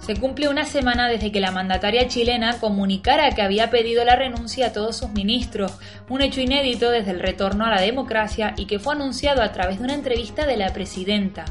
[0.04, 4.66] Se cumple una semana desde que la mandataria chilena comunicara que había pedido la renuncia
[4.66, 5.78] a todos sus ministros,
[6.10, 9.78] un hecho inédito desde el retorno a la democracia y que fue anunciado a través
[9.78, 11.46] de una entrevista de la presidenta.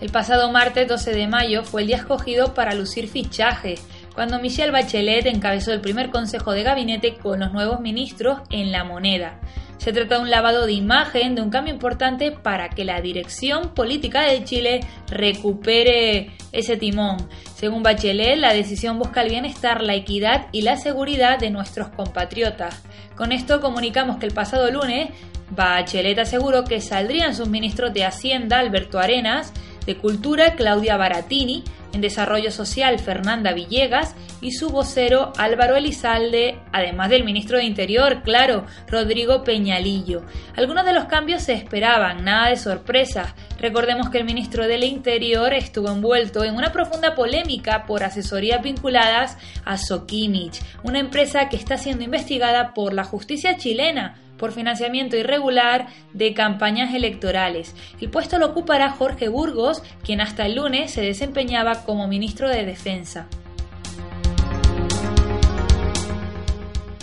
[0.00, 4.70] El pasado martes 12 de mayo fue el día escogido para lucir fichajes, cuando Michelle
[4.70, 9.38] Bachelet encabezó el primer consejo de gabinete con los nuevos ministros en la moneda.
[9.80, 13.70] Se trata de un lavado de imagen, de un cambio importante para que la dirección
[13.74, 17.16] política de Chile recupere ese timón.
[17.54, 22.82] Según Bachelet, la decisión busca el bienestar, la equidad y la seguridad de nuestros compatriotas.
[23.16, 25.08] Con esto comunicamos que el pasado lunes
[25.48, 29.54] Bachelet aseguró que saldrían sus ministros de Hacienda, Alberto Arenas,
[29.86, 37.10] de Cultura, Claudia Baratini, en Desarrollo Social, Fernanda Villegas, y su vocero Álvaro Elizalde, además
[37.10, 40.22] del ministro de Interior, claro, Rodrigo Peñalillo.
[40.56, 43.34] Algunos de los cambios se esperaban, nada de sorpresa.
[43.60, 49.36] Recordemos que el ministro del Interior estuvo envuelto en una profunda polémica por asesorías vinculadas
[49.66, 55.88] a Sokimich, una empresa que está siendo investigada por la justicia chilena por financiamiento irregular
[56.14, 57.74] de campañas electorales.
[58.00, 62.64] El puesto lo ocupará Jorge Burgos, quien hasta el lunes se desempeñaba como ministro de
[62.64, 63.28] Defensa.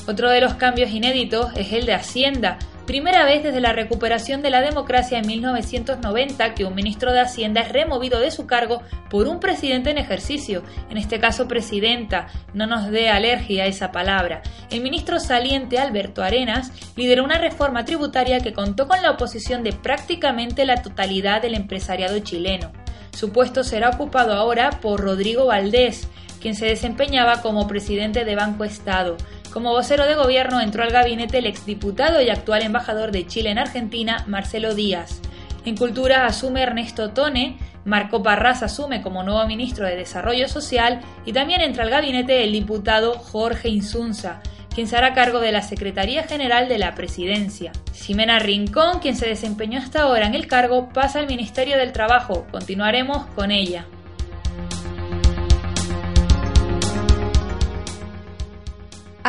[0.07, 2.57] Otro de los cambios inéditos es el de Hacienda,
[2.87, 7.59] Primera vez desde la recuperación de la democracia en 1990 que un ministro de Hacienda
[7.59, 12.65] es removido de su cargo por un presidente en ejercicio, en este caso presidenta, no
[12.65, 14.41] nos dé alergia a esa palabra.
[14.71, 19.73] El ministro saliente Alberto Arenas lideró una reforma tributaria que contó con la oposición de
[19.73, 22.71] prácticamente la totalidad del empresariado chileno.
[23.11, 26.07] Su puesto será ocupado ahora por Rodrigo Valdés,
[26.39, 29.17] quien se desempeñaba como presidente de Banco Estado.
[29.57, 33.57] Como vocero de gobierno entró al gabinete el exdiputado y actual embajador de Chile en
[33.57, 35.19] Argentina, Marcelo Díaz.
[35.65, 41.33] En Cultura asume Ernesto Tone, Marco Parras asume como nuevo ministro de Desarrollo Social y
[41.33, 44.43] también entra al gabinete el diputado Jorge Insunza,
[44.75, 47.71] quien se hará cargo de la Secretaría General de la Presidencia.
[47.93, 52.45] Ximena Rincón, quien se desempeñó hasta ahora en el cargo, pasa al Ministerio del Trabajo.
[52.51, 53.87] Continuaremos con ella.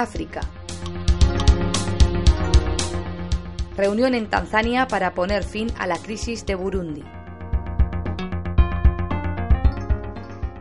[0.01, 0.43] África.
[3.77, 7.03] Reunión en Tanzania para poner fin a la crisis de Burundi.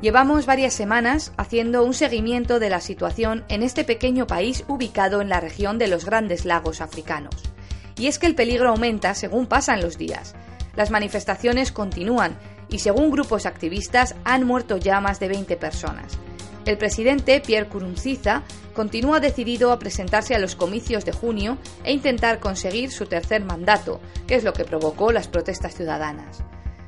[0.02, 5.30] Llevamos varias semanas haciendo un seguimiento de la situación en este pequeño país ubicado en
[5.30, 7.36] la región de los Grandes Lagos africanos.
[7.96, 10.34] Y es que el peligro aumenta según pasan los días.
[10.76, 12.38] Las manifestaciones continúan
[12.70, 16.18] y según grupos activistas han muerto ya más de 20 personas.
[16.68, 22.42] El presidente Pierre Kurunziza continúa decidido a presentarse a los comicios de junio e intentar
[22.42, 26.44] conseguir su tercer mandato, que es lo que provocó las protestas ciudadanas.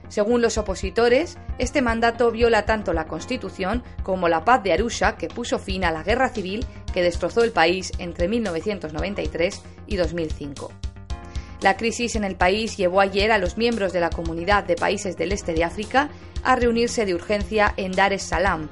[0.10, 5.30] Según los opositores, este mandato viola tanto la Constitución como la paz de Arusha, que
[5.30, 10.74] puso fin a la guerra civil que destrozó el país entre 1993 y 2005.
[11.62, 15.16] La crisis en el país llevó ayer a los miembros de la Comunidad de Países
[15.16, 16.10] del Este de África
[16.44, 18.68] a reunirse de urgencia en Dar es Salaam,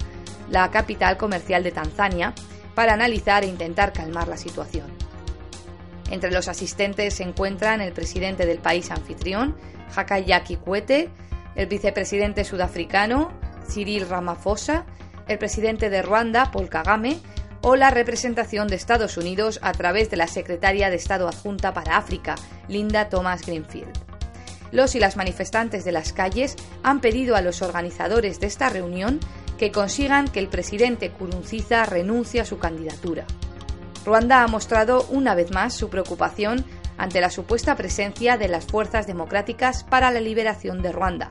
[0.49, 2.33] la capital comercial de Tanzania,
[2.75, 4.85] para analizar e intentar calmar la situación.
[6.11, 9.57] Entre los asistentes se encuentran el presidente del país anfitrión,
[9.95, 11.09] Hakainde Kikwete,
[11.55, 13.31] el vicepresidente sudafricano,
[13.67, 14.85] Cyril Ramaphosa,
[15.27, 17.19] el presidente de Ruanda, Paul Kagame,
[17.61, 21.97] o la representación de Estados Unidos a través de la secretaria de Estado adjunta para
[21.97, 22.35] África,
[22.67, 23.91] Linda Thomas Greenfield.
[24.71, 29.19] Los y las manifestantes de las calles han pedido a los organizadores de esta reunión
[29.57, 33.25] que consigan que el presidente Kurunziza renuncie a su candidatura.
[34.05, 36.63] Ruanda ha mostrado una vez más su preocupación
[36.97, 41.29] ante la supuesta presencia de las fuerzas democráticas para la liberación de Ruanda,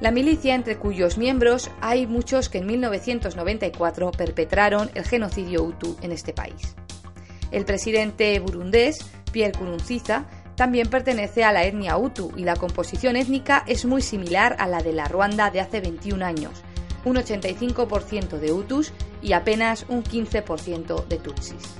[0.00, 6.12] la milicia entre cuyos miembros hay muchos que en 1994 perpetraron el genocidio Hutu en
[6.12, 6.76] este país.
[7.50, 8.98] El presidente burundés,
[9.32, 14.54] Pierre Kurunziza, también pertenece a la etnia Hutu y la composición étnica es muy similar
[14.58, 16.62] a la de la Ruanda de hace 21 años,
[17.04, 21.78] un 85% de Hutus y apenas un 15% de Tutsis.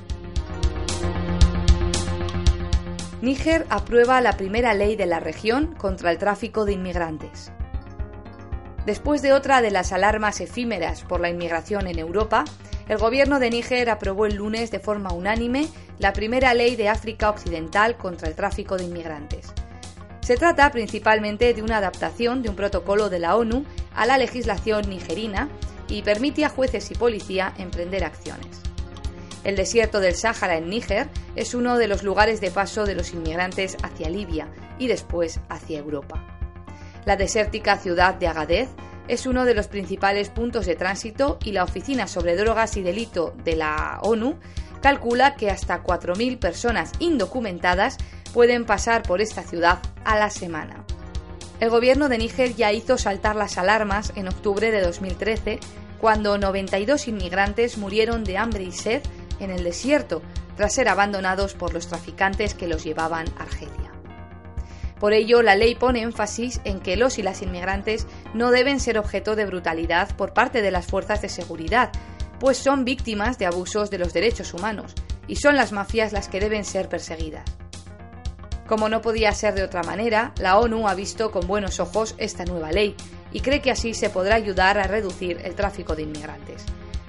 [3.21, 7.51] Níger aprueba la primera ley de la región contra el tráfico de inmigrantes.
[8.87, 12.45] Después de otra de las alarmas efímeras por la inmigración en Europa,
[12.89, 17.29] el gobierno de Níger aprobó el lunes de forma unánime la primera ley de África
[17.29, 19.53] Occidental contra el tráfico de inmigrantes.
[20.29, 23.65] Se trata principalmente de una adaptación de un protocolo de la ONU
[23.95, 25.49] a la legislación nigerina
[25.89, 28.61] y permite a jueces y policía emprender acciones.
[29.43, 33.15] El desierto del Sáhara en Níger es uno de los lugares de paso de los
[33.15, 36.23] inmigrantes hacia Libia y después hacia Europa.
[37.07, 38.69] La desértica ciudad de Agadez
[39.09, 43.35] es uno de los principales puntos de tránsito y la Oficina sobre Drogas y Delito
[43.45, 44.39] de la ONU
[44.83, 47.97] calcula que hasta 4.000 personas indocumentadas
[48.39, 50.85] pueden pasar por esta ciudad a la semana.
[51.59, 55.59] El gobierno de Níger ya hizo saltar las alarmas en octubre de 2013,
[56.01, 59.03] cuando 92 inmigrantes murieron de hambre y sed
[59.41, 60.23] en el desierto,
[60.57, 63.91] tras ser abandonados por los traficantes que los llevaban a Argelia.
[65.01, 68.99] Por ello, la ley pone énfasis en que los y las inmigrantes no deben ser
[68.99, 71.91] objeto de brutalidad por parte de las fuerzas de seguridad,
[72.39, 74.95] pues son víctimas de abusos de los derechos humanos,
[75.27, 77.43] y son las mafias las que deben ser perseguidas.
[78.69, 82.45] Como no podía ser de otra manera, la ONU ha visto con buenos ojos esta
[82.45, 82.95] nueva ley
[83.33, 86.67] y cree que así se podrá ayudar a reducir el tráfico de inmigrantes.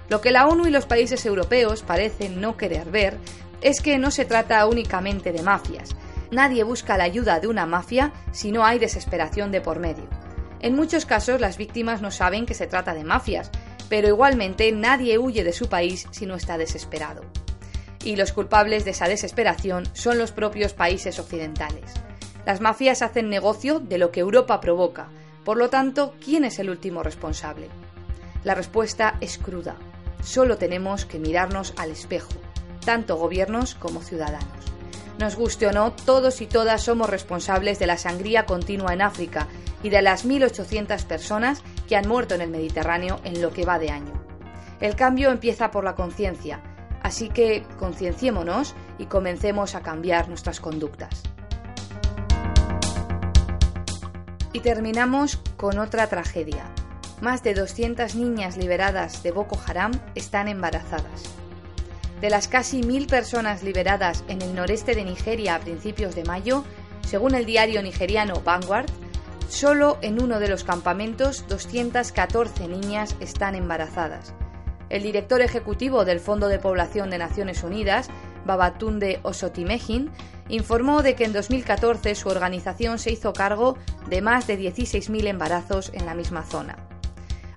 [0.08, 3.18] Lo que la ONU y los países europeos parecen no querer ver
[3.62, 5.90] es que no se trata únicamente de mafias.
[6.32, 10.08] Nadie busca la ayuda de una mafia si no hay desesperación de por medio.
[10.62, 13.52] En muchos casos las víctimas no saben que se trata de mafias,
[13.90, 17.22] pero igualmente nadie huye de su país si no está desesperado
[18.04, 21.94] y los culpables de esa desesperación son los propios países occidentales.
[22.46, 25.10] Las mafias hacen negocio de lo que Europa provoca,
[25.44, 27.70] por lo tanto, ¿quién es el último responsable?
[28.44, 29.76] La respuesta es cruda.
[30.24, 32.34] Solo tenemos que mirarnos al espejo,
[32.86, 34.48] tanto gobiernos como ciudadanos.
[35.18, 39.48] Nos guste o no, todos y todas somos responsables de la sangría continua en África
[39.84, 43.80] y de las 1.800 personas que han muerto en el Mediterráneo en lo que va
[43.80, 44.14] de año.
[44.80, 46.62] El cambio empieza por la conciencia,
[47.02, 51.24] Así que concienciémonos y comencemos a cambiar nuestras conductas.
[54.52, 56.66] Y terminamos con otra tragedia.
[57.22, 61.24] Más de 200 niñas liberadas de Boko Haram están embarazadas.
[62.22, 66.66] De las casi mil personas liberadas en el noreste de Nigeria a principios de mayo,
[67.06, 68.90] según el diario nigeriano Vanguard,
[69.48, 74.34] solo en uno de los campamentos 214 niñas están embarazadas
[74.90, 78.10] el director ejecutivo del Fondo de Población de Naciones Unidas,
[78.46, 80.12] Babatunde Osotimehin,
[80.50, 83.78] informó de que en 2014 su organización se hizo cargo
[84.10, 86.78] de más de 16.000 embarazos en la misma zona.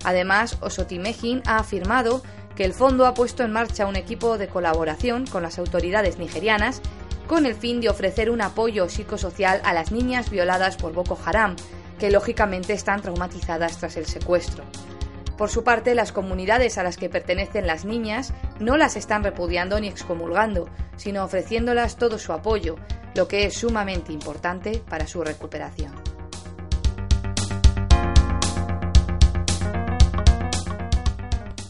[0.03, 2.21] Además, Osotimehin ha afirmado
[2.55, 6.81] que el fondo ha puesto en marcha un equipo de colaboración con las autoridades nigerianas
[7.27, 11.55] con el fin de ofrecer un apoyo psicosocial a las niñas violadas por Boko Haram,
[11.97, 14.63] que lógicamente están traumatizadas tras el secuestro.
[15.37, 19.79] Por su parte, las comunidades a las que pertenecen las niñas no las están repudiando
[19.79, 22.75] ni excomulgando, sino ofreciéndolas todo su apoyo,
[23.15, 25.93] lo que es sumamente importante para su recuperación.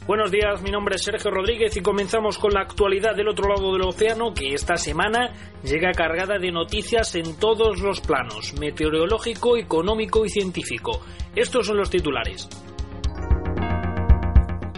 [0.06, 3.72] Buenos días, mi nombre es Sergio Rodríguez y comenzamos con la actualidad del otro lado
[3.72, 5.34] del océano que esta semana
[5.64, 11.00] llega cargada de noticias en todos los planos, meteorológico, económico y científico.
[11.34, 12.50] Estos son los titulares.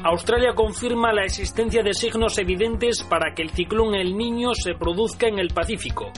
[0.07, 5.27] Australia confirma la existencia de signos evidentes para que el ciclón El Niño se produzca
[5.27, 6.11] en el Pacífico.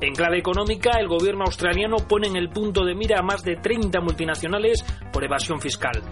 [0.00, 3.56] En clave económica, el gobierno australiano pone en el punto de mira a más de
[3.56, 4.82] 30 multinacionales
[5.12, 6.02] por evasión fiscal.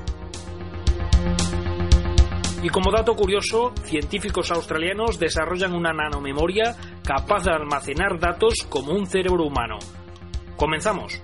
[2.63, 9.07] Y como dato curioso, científicos australianos desarrollan una nanomemoria capaz de almacenar datos como un
[9.07, 9.79] cerebro humano.
[10.59, 11.23] Comenzamos.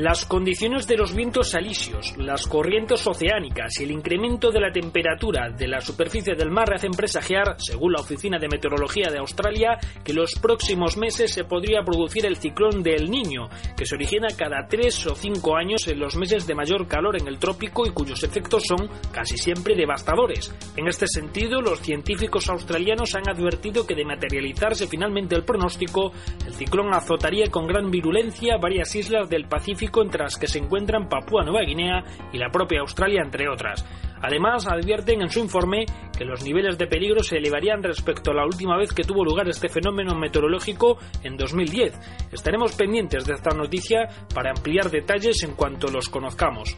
[0.00, 5.50] Las condiciones de los vientos alisios, las corrientes oceánicas y el incremento de la temperatura
[5.50, 10.14] de la superficie del mar hacen presagiar, según la Oficina de Meteorología de Australia, que
[10.14, 15.06] los próximos meses se podría producir el ciclón del Niño, que se origina cada tres
[15.06, 18.62] o cinco años en los meses de mayor calor en el trópico y cuyos efectos
[18.66, 20.50] son casi siempre devastadores.
[20.78, 26.12] En este sentido, los científicos australianos han advertido que de materializarse finalmente el pronóstico,
[26.46, 31.08] el ciclón azotaría con gran virulencia varias islas del Pacífico entre las que se encuentran
[31.08, 33.84] Papúa Nueva Guinea y la propia Australia, entre otras.
[34.22, 35.86] Además, advierten en su informe
[36.16, 39.48] que los niveles de peligro se elevarían respecto a la última vez que tuvo lugar
[39.48, 41.98] este fenómeno meteorológico en 2010.
[42.30, 46.76] Estaremos pendientes de esta noticia para ampliar detalles en cuanto los conozcamos.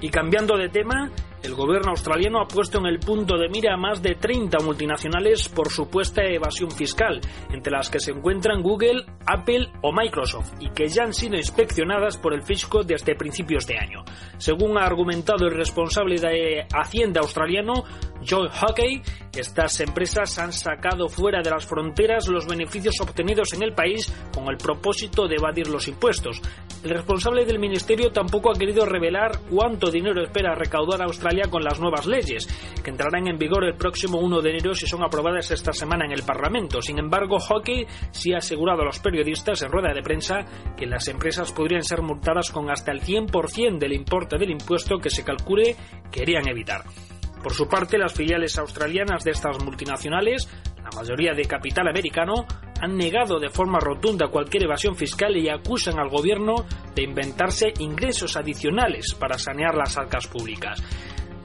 [0.00, 1.10] Y cambiando de tema,
[1.42, 5.48] el gobierno australiano ha puesto en el punto de mira a más de 30 multinacionales
[5.48, 7.20] por supuesta evasión fiscal,
[7.50, 12.18] entre las que se encuentran Google, Apple o Microsoft, y que ya han sido inspeccionadas
[12.18, 14.04] por el fisco desde principios de año.
[14.36, 17.84] Según ha argumentado el responsable de Hacienda australiano,
[18.28, 19.02] Joe Hockey,
[19.34, 24.48] estas empresas han sacado fuera de las fronteras los beneficios obtenidos en el país con
[24.48, 26.42] el propósito de evadir los impuestos.
[26.84, 31.78] El responsable del ministerio tampoco ha querido revelar cuánto dinero espera recaudar Australia con las
[31.80, 32.46] nuevas leyes,
[32.82, 36.12] que entrarán en vigor el próximo 1 de enero si son aprobadas esta semana en
[36.12, 36.82] el Parlamento.
[36.82, 40.44] Sin embargo, Hockey sí ha asegurado a los periodistas en rueda de prensa
[40.76, 45.10] que las empresas podrían ser multadas con hasta el 100% del importe del impuesto que
[45.10, 45.76] se calcule
[46.10, 46.84] querían evitar.
[47.42, 52.46] Por su parte, las filiales australianas de estas multinacionales, la mayoría de capital americano,
[52.80, 58.36] han negado de forma rotunda cualquier evasión fiscal y acusan al gobierno de inventarse ingresos
[58.36, 60.82] adicionales para sanear las arcas públicas.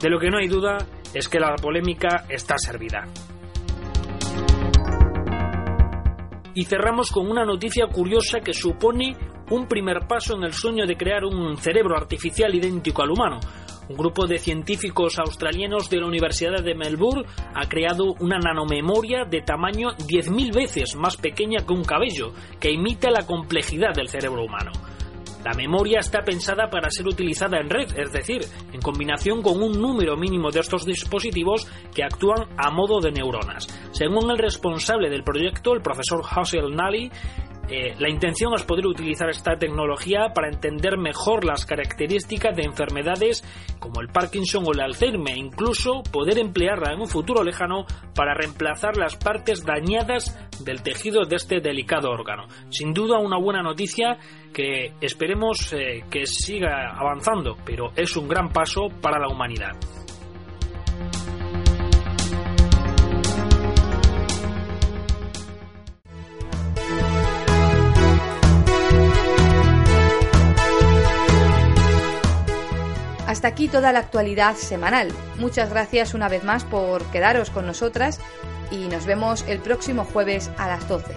[0.00, 0.76] De lo que no hay duda
[1.14, 3.04] es que la polémica está servida.
[6.54, 9.16] Y cerramos con una noticia curiosa que supone
[9.50, 13.40] un primer paso en el sueño de crear un cerebro artificial idéntico al humano.
[13.88, 17.24] Un grupo de científicos australianos de la Universidad de Melbourne
[17.54, 23.10] ha creado una nanomemoria de tamaño 10.000 veces más pequeña que un cabello, que imita
[23.10, 24.72] la complejidad del cerebro humano.
[25.46, 28.42] La memoria está pensada para ser utilizada en red, es decir,
[28.72, 33.68] en combinación con un número mínimo de estos dispositivos que actúan a modo de neuronas.
[33.92, 37.12] Según el responsable del proyecto, el profesor Hassel Nally,
[37.68, 43.42] eh, la intención es poder utilizar esta tecnología para entender mejor las características de enfermedades
[43.80, 48.34] como el Parkinson o el Alzheimer, e incluso poder emplearla en un futuro lejano para
[48.34, 52.46] reemplazar las partes dañadas del tejido de este delicado órgano.
[52.70, 54.18] Sin duda una buena noticia
[54.52, 59.76] que esperemos eh, que siga avanzando, pero es un gran paso para la humanidad.
[73.36, 75.12] Hasta aquí toda la actualidad semanal.
[75.36, 78.18] Muchas gracias una vez más por quedaros con nosotras
[78.70, 81.12] y nos vemos el próximo jueves a las 12.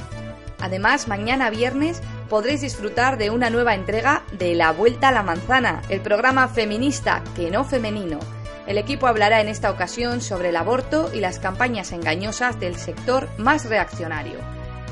[0.60, 5.82] Además, mañana viernes podréis disfrutar de una nueva entrega de La Vuelta a la Manzana,
[5.88, 8.20] el programa feminista que no femenino.
[8.68, 13.30] El equipo hablará en esta ocasión sobre el aborto y las campañas engañosas del sector
[13.38, 14.40] más reaccionario.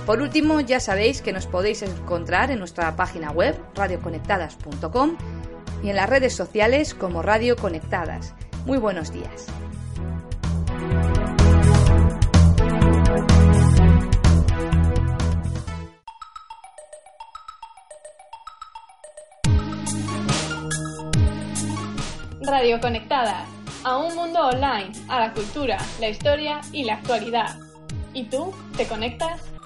[0.06, 5.18] Por último, ya sabéis que nos podéis encontrar en nuestra página web radioconectadas.com
[5.84, 8.34] y en las redes sociales como Radio Conectadas.
[8.66, 9.48] Muy buenos días.
[22.42, 23.48] Radio Conectadas,
[23.84, 27.60] a un mundo online, a la cultura, la historia y la actualidad.
[28.14, 29.57] ¿Y tú te conectas?